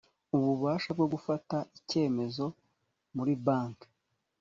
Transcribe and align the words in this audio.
ububasha 0.35 0.89
bwo 0.97 1.05
gufata 1.13 1.57
icyemezo 1.79 2.45
muri 3.15 3.33
banki 3.45 3.87